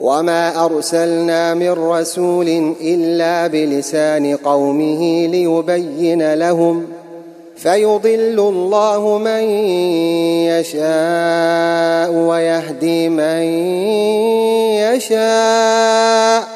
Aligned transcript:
وما 0.00 0.64
ارسلنا 0.64 1.54
من 1.54 1.70
رسول 1.70 2.74
الا 2.80 3.46
بلسان 3.46 4.36
قومه 4.36 5.26
ليبين 5.26 6.34
لهم 6.34 6.86
فيضل 7.56 8.38
الله 8.38 9.18
من 9.18 9.42
يشاء 10.52 12.10
ويهدي 12.10 13.08
من 13.08 13.42
يشاء 14.94 16.48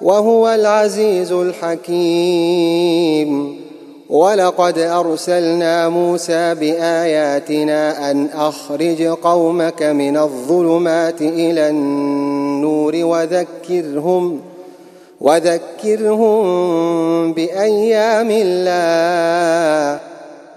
وهو 0.00 0.48
العزيز 0.48 1.32
الحكيم 1.32 2.82
ولقد 4.12 4.78
ارسلنا 4.78 5.88
موسى 5.88 6.54
باياتنا 6.54 8.10
ان 8.10 8.28
اخرج 8.34 9.02
قومك 9.02 9.82
من 9.82 10.16
الظلمات 10.16 11.20
إلى 11.22 11.70
النور 12.62 12.96
وذكرهم 12.96 14.40
وذكرهم 15.20 16.42
بأيام 17.32 18.28
الله. 18.30 20.00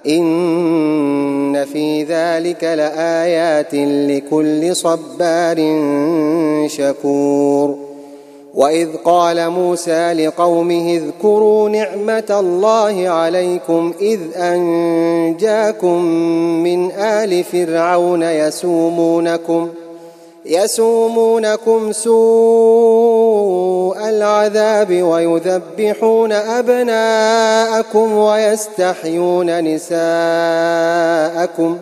إن 0.08 1.66
في 1.66 2.04
ذلك 2.04 2.64
لآيات 2.64 3.74
لكل 3.74 4.76
صبار 4.76 5.58
شكور. 6.68 7.78
وإذ 8.56 8.88
قال 9.06 9.50
موسى 9.50 10.14
لقومه 10.14 10.90
اذكروا 10.90 11.70
نعمة 11.70 12.38
الله 12.40 13.10
عليكم 13.10 13.94
إذ 14.02 14.20
أنجاكم 14.36 16.06
من 16.64 16.92
آل 16.92 17.44
فرعون 17.44 18.24
يسومونكم. 18.24 19.70
يسومونكم 20.46 21.92
سوء 21.92 22.10
العذاب 24.10 25.04
ويذبحون 25.04 26.32
أبناءكم 26.32 28.14
ويستحيون 28.14 29.76
نساءكم 29.76 31.78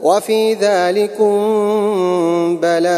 وفي 0.00 0.54
ذلكم 0.54 1.36
بلاء 2.62 2.92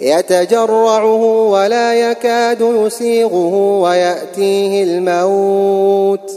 يتجرعه 0.00 1.22
ولا 1.50 2.10
يكاد 2.10 2.60
يسيغه 2.60 3.80
ويأتيه 3.80 4.84
الموت 4.84 6.32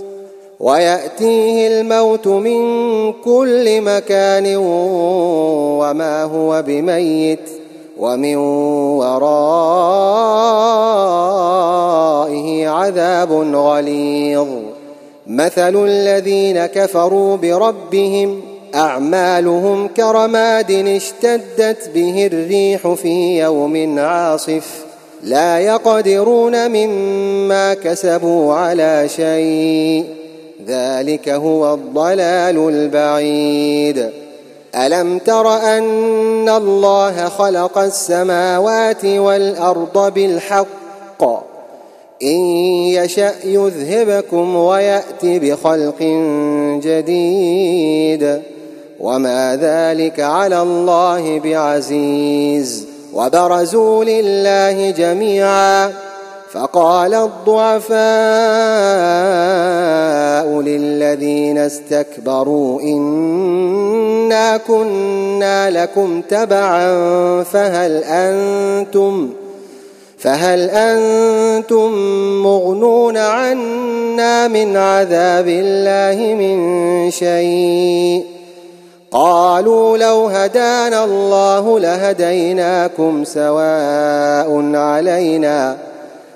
ويأتيه 0.59 1.67
الموت 1.67 2.27
من 2.27 2.61
كل 3.13 3.81
مكان 3.81 4.55
وما 4.57 6.23
هو 6.23 6.63
بميت 6.67 7.49
ومن 7.99 8.35
ورائه 8.97 9.21
عذاب 12.69 13.31
غليظ. 13.55 14.47
مثل 15.27 15.85
الذين 15.85 16.65
كفروا 16.65 17.37
بربهم 17.37 18.41
أعمالهم 18.75 19.87
كرماد 19.87 20.71
اشتدت 20.71 21.89
به 21.95 22.29
الريح 22.33 22.87
في 22.93 23.39
يوم 23.39 23.99
عاصف. 23.99 24.85
لا 25.23 25.59
يقدرون 25.59 26.71
مما 26.71 27.73
كسبوا 27.73 28.53
على 28.53 29.09
شيء. 29.15 30.05
ذلك 30.67 31.29
هو 31.29 31.73
الضلال 31.73 32.69
البعيد. 32.69 34.09
ألم 34.75 35.17
تر 35.17 35.57
أن 35.77 36.49
الله 36.49 37.29
خلق 37.29 37.77
السماوات 37.77 39.05
والأرض 39.05 40.13
بالحق؟ 40.13 41.23
إن 42.23 42.39
يشأ 42.85 43.33
يذهبكم 43.43 44.55
ويأتي 44.55 45.39
بخلق 45.39 46.01
جديد. 46.83 48.41
وما 49.01 49.55
ذلك 49.61 50.19
على 50.19 50.61
الله 50.61 51.39
بعزيز 51.39 52.87
وبرزوا 53.13 54.03
لله 54.03 54.89
جميعا 54.91 55.91
فقال 56.51 57.13
الضعفاء 57.13 58.01
للذين 60.61 61.57
استكبروا 61.57 62.81
انا 62.81 64.57
كنا 64.57 65.83
لكم 65.83 66.21
تبعا 66.21 66.93
فهل 67.43 68.03
أنتم 68.03 69.29
فهل 70.17 70.69
أنتم 70.69 71.91
مغنون 72.43 73.17
عنا 73.17 74.47
من 74.47 74.77
عذاب 74.77 75.47
الله 75.47 76.35
من 76.35 77.11
شيء 77.11 78.30
قالوا 79.13 79.97
لو 79.97 80.27
هدانا 80.27 81.03
الله 81.03 81.79
لهديناكم 81.79 83.23
سواء 83.23 84.75
علينا 84.75 85.77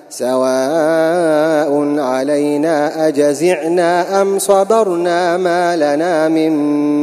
سواء 0.09 1.99
علينا 1.99 3.07
أجزعنا 3.07 4.21
أم 4.21 4.39
صبرنا 4.39 5.37
ما 5.37 5.75
لنا 5.75 6.27
من 6.29 6.53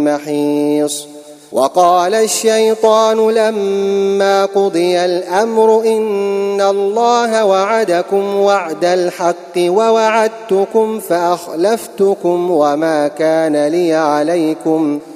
محيص. 0.04 1.06
وقال 1.52 2.14
الشيطان 2.14 3.30
لما 3.30 4.44
قضي 4.44 5.04
الأمر 5.04 5.82
إن 5.86 6.60
الله 6.60 7.44
وعدكم 7.44 8.36
وعد 8.36 8.84
الحق 8.84 9.56
ووعدتكم 9.58 11.00
فأخلفتكم 11.00 12.50
وما 12.50 13.08
كان 13.08 13.66
لي 13.66 13.94
عليكم 13.94 14.98
ۖ 15.08 15.11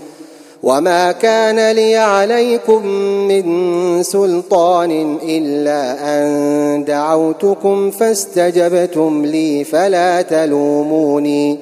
وما 0.66 1.12
كان 1.12 1.70
لي 1.70 1.96
عليكم 1.96 2.86
من 3.28 4.02
سلطان 4.02 5.18
الا 5.22 5.96
ان 6.02 6.84
دعوتكم 6.84 7.90
فاستجبتم 7.90 9.24
لي 9.26 9.64
فلا 9.64 10.22
تلوموني 10.22 11.58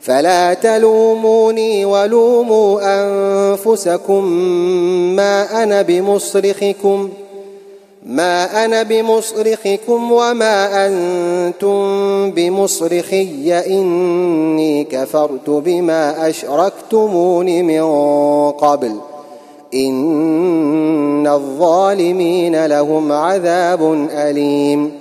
فلا 0.00 0.54
تلوموني 0.54 1.84
ولوموا 1.84 2.80
انفسكم 2.84 4.24
ما 5.16 5.62
أنا 5.62 5.82
بمصرخكم 5.82 7.08
ما 8.06 8.64
أنا 8.64 8.82
بمصرخكم 8.82 10.12
وما 10.12 10.86
أنتم 10.86 12.30
بمصرخي 12.30 13.64
إني 13.66 14.84
كفرت 14.84 15.50
بما 15.50 16.28
أشركتمون 16.28 17.64
من 17.64 17.82
قبل. 18.50 18.96
إن 19.74 21.26
الظالمين 21.26 22.66
لهم 22.66 23.12
عذاب 23.12 24.08
أليم. 24.10 24.92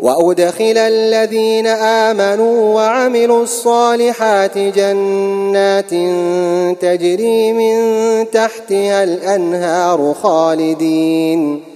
وأدخل 0.00 0.78
الذين 0.78 1.66
آمنوا 1.66 2.74
وعملوا 2.74 3.42
الصالحات 3.42 4.58
جنات 4.58 5.90
تجري 6.80 7.52
من 7.52 7.76
تحتها 8.30 9.04
الأنهار 9.04 10.14
خالدين. 10.22 11.71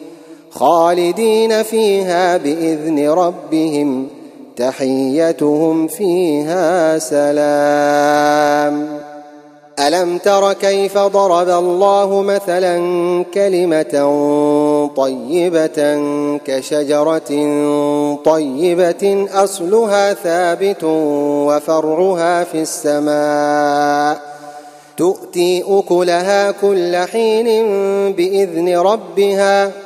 خالدين 0.59 1.63
فيها 1.63 2.37
بإذن 2.37 3.09
ربهم 3.09 4.09
تحيتهم 4.57 5.87
فيها 5.87 6.99
سلام. 6.99 8.87
ألم 9.79 10.19
تر 10.19 10.53
كيف 10.53 10.99
ضرب 10.99 11.49
الله 11.49 12.23
مثلا 12.23 12.75
كلمة 13.35 13.95
طيبة 14.97 16.01
كشجرة 16.45 17.31
طيبة 18.25 19.27
أصلها 19.35 20.15
ثابت 20.15 20.85
وفرعها 20.85 22.45
في 22.45 22.61
السماء. 22.63 24.21
تؤتي 24.97 25.65
أكلها 25.69 26.51
كل 26.51 26.97
حين 26.97 27.47
بإذن 28.13 28.79
ربها 28.79 29.86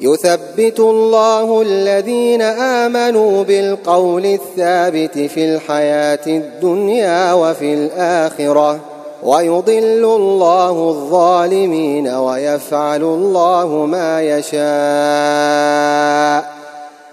يثبت 0.00 0.80
الله 0.80 1.62
الذين 1.62 2.42
آمنوا 2.42 3.44
بالقول 3.44 4.26
الثابت 4.26 5.18
في 5.18 5.44
الحياة 5.44 6.26
الدنيا 6.26 7.32
وفي 7.32 7.74
الآخرة 7.74 8.80
ويضل 9.22 10.04
الله 10.04 10.70
الظالمين 10.70 12.08
ويفعل 12.08 13.02
الله 13.02 13.66
ما 13.66 14.22
يشاء. 14.22 14.58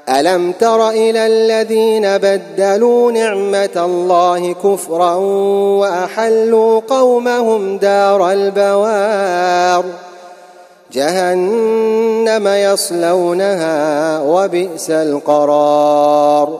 ألم 0.10 0.52
تر 0.52 0.90
إلى 0.90 1.28
الذين 1.28 2.18
بدلوا 2.18 3.12
نعمة 3.12 3.86
الله 3.86 4.54
كفرا 4.54 5.14
وأحلوا 5.80 6.82
قومهم 6.90 7.78
دار 7.78 8.32
البوار؟ 8.32 10.05
جهنم 10.96 12.48
يصلونها 12.48 14.20
وبئس 14.22 14.90
القرار. 14.90 16.60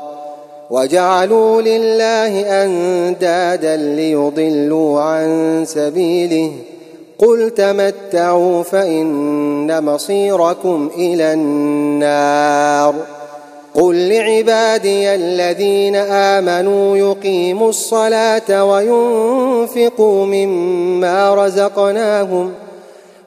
وجعلوا 0.70 1.62
لله 1.62 2.64
أندادا 2.64 3.76
ليضلوا 3.76 5.02
عن 5.02 5.64
سبيله. 5.68 6.52
قل 7.20 7.50
تمتعوا 7.50 8.64
فإن 8.64 9.84
مصيركم 9.84 10.90
إلى 10.98 11.34
النار. 11.34 12.96
قل 13.76 14.10
لعبادي 14.10 15.16
الذين 15.16 15.96
آمنوا 15.96 16.98
يقيموا 16.98 17.70
الصلاة 17.70 18.66
وينفقوا 18.66 20.26
مما 20.26 21.46
رزقناهم 21.46 22.52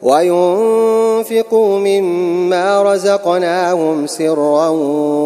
وينفقوا 0.03 1.79
مما 1.79 2.83
رزقناهم 2.83 4.07
سرا 4.07 4.69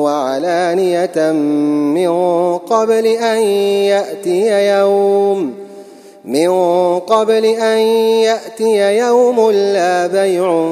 وعلانية 0.02 1.32
من 1.32 2.12
قبل 2.58 3.06
أن 3.06 3.38
يأتي 3.92 4.68
يوم 4.78 5.54
من 6.24 6.50
قبل 6.98 7.44
أن 7.44 7.78
يأتي 8.28 8.98
يوم 8.98 9.50
لا 9.50 10.06
بيع 10.06 10.66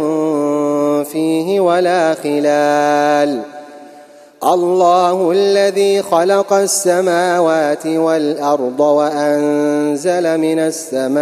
فيه 1.05 1.61
ولا 1.61 2.15
خلال. 2.15 3.43
الله 4.45 5.31
الذي 5.33 6.03
خلق 6.03 6.53
السماوات 6.53 7.87
والأرض 7.87 8.81
وأنزل 8.81 10.39
من 10.39 10.59
السماء 10.59 11.21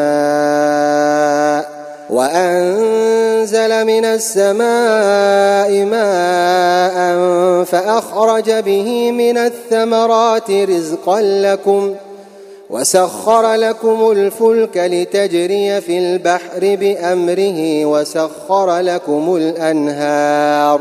وأنزل 2.11 3.85
من 3.85 4.05
السماء 4.05 5.85
ماء 5.85 7.15
فأخرج 7.65 8.50
به 8.50 9.12
من 9.12 9.38
الثمرات 9.38 10.50
رزقا 10.50 11.21
لكم 11.21 11.95
وسخر 12.71 13.55
لكم 13.55 14.11
الفلك 14.11 14.77
لتجري 14.77 15.81
في 15.81 15.99
البحر 15.99 16.61
بأمره 16.61 17.87
وسخر 17.87 18.79
لكم 18.79 19.37
الأنهار 19.37 20.81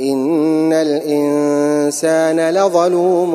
إن 0.00 0.72
الإنسان 0.72 2.50
لظلوم 2.50 3.32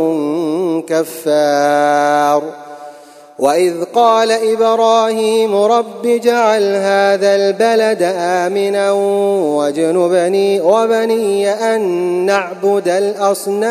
كفار. 0.89 2.43
وإذ 3.39 3.73
قال 3.93 4.31
إبراهيم 4.31 5.55
رب 5.55 6.07
جعل 6.07 6.75
هذا 6.75 7.35
البلد 7.35 8.13
آمنا 8.17 8.91
واجنبني 8.91 10.61
وبني 10.61 11.49
أن 11.49 11.81
نعبد 12.25 12.87
الأصنام. 12.87 13.61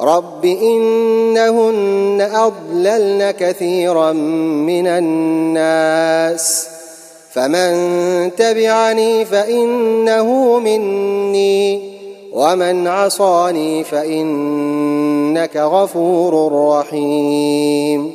رب 0.00 0.44
إنهن 0.44 2.30
أضللن 2.34 3.30
كثيرا 3.30 4.12
من 4.12 4.86
الناس. 4.86 6.68
فمن 7.32 7.70
تبعني 8.36 9.24
فإنه 9.24 10.58
مني 10.58 11.90
ومن 12.32 12.86
عصاني 12.86 13.84
فإنك 13.84 15.56
غفور 15.56 16.52
رحيم. 16.52 18.14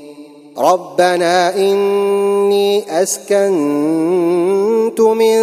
ربنا 0.57 1.55
إني 1.55 3.03
أسكنت 3.03 5.01
من 5.01 5.39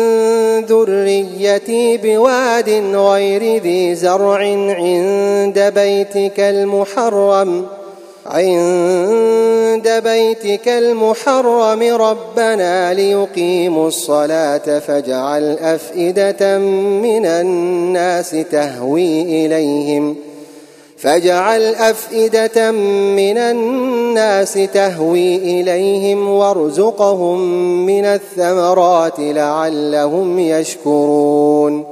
ذريتي 0.64 1.97
بواد 1.97 2.71
غير 2.95 3.62
ذي 3.62 3.95
زرع 3.95 4.38
عند 4.71 5.73
بيتك 5.75 6.41
المحرم. 6.41 7.67
عند 8.33 9.89
بيتك 10.05 10.69
المحرم 10.69 11.83
ربنا 11.83 12.95
ليقيموا 12.95 13.89
الصلاة 13.89 14.79
فاجعل 14.79 15.59
أفئدة 15.59 16.59
من 16.59 17.27
الناس 17.27 18.31
تهوي 18.31 19.23
إليهم. 19.23 20.17
فاجعل 20.99 21.75
أفئدة 21.75 22.71
من 22.71 23.39
الناس 23.39 24.53
تهوي 24.53 25.37
إليهم 25.37 26.29
وارزقهم 26.29 27.41
من 27.87 28.05
الثمرات 28.05 29.15
لعلهم 29.19 30.39
يشكرون. 30.39 31.92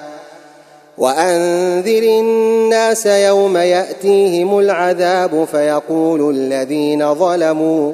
وأنذر 0.97 2.03
الناس 2.03 3.05
يوم 3.05 3.57
يأتيهم 3.57 4.59
العذاب 4.59 5.47
فيقول 5.51 6.35
الذين 6.35 7.15
ظلموا 7.15 7.93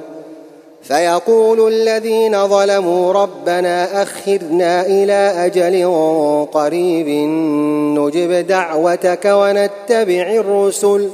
فيقول 0.84 1.74
الذين 1.74 2.48
ظلموا 2.48 3.14
ربنا 3.14 4.04
أخرنا 4.04 4.86
إلى 4.86 5.34
أجل 5.46 5.86
قريب 6.52 7.08
نجب 7.98 8.48
دعوتك 8.48 9.26
ونتبع 9.26 10.32
الرسل 10.32 11.10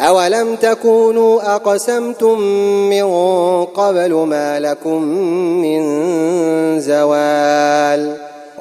أولم 0.00 0.56
تكونوا 0.56 1.54
أقسمتم 1.54 2.40
من 2.90 3.04
قبل 3.64 4.12
ما 4.12 4.60
لكم 4.60 5.02
من 5.62 5.80
زوال 6.80 8.23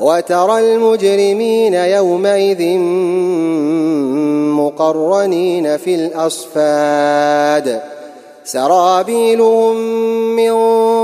وترى 0.00 0.58
المجرمين 0.58 1.74
يومئذ 1.74 2.78
مقرنين 4.56 5.76
في 5.76 5.94
الأصفاد. 5.94 7.80
سرابيلهم 8.44 9.76
من 10.36 10.52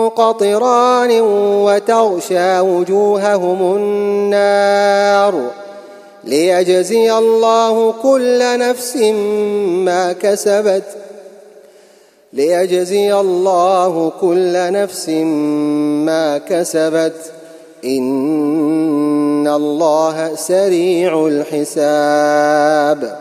قطران 0.09 1.21
وتغشى 1.65 2.61
وجوههم 2.61 3.77
النار. 3.77 5.51
ليجزي 6.25 7.19
الله 7.19 7.93
كل 8.03 8.59
نفس 8.59 8.97
ما 9.67 10.13
كسبت. 10.13 10.85
ليجزي 12.33 13.15
الله 13.15 14.13
كل 14.21 14.73
نفس 14.73 15.09
ما 15.09 16.39
كسبت. 16.39 17.33
ان 17.87 19.47
الله 19.47 20.35
سريع 20.35 21.27
الحساب 21.27 23.17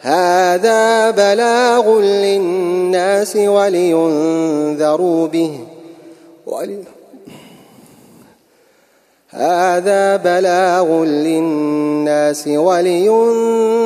هذا 0.00 1.10
بلاغ 1.10 2.00
للناس 2.00 3.36
ولينذروا 3.36 5.26
به 5.26 5.58
ولي 6.46 6.78
هذا 9.30 10.16
بلاغ 10.16 11.04
للناس 11.04 12.48
ولينذروا 12.48 13.84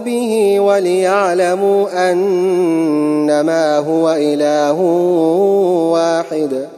به 0.00 0.60
وليعلموا 0.60 2.10
انما 2.10 3.78
هو 3.78 4.10
اله 4.12 4.80
واحد 5.92 6.68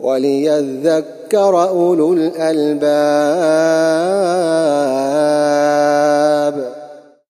وليذكر 0.00 1.17
أولو 1.34 2.12
الألباب. 2.12 3.08